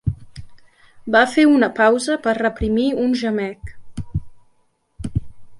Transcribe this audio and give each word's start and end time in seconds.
Va 1.15 1.19
fer 1.33 1.43
una 1.57 1.69
pausa 1.81 2.17
per 2.25 2.35
reprimir 2.39 2.89
un 3.05 3.15
gemec. 3.23 3.77